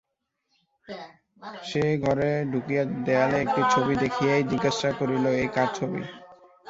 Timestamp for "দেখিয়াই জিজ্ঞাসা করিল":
4.03-5.25